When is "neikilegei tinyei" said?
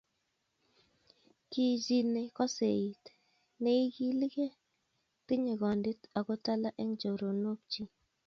3.61-5.59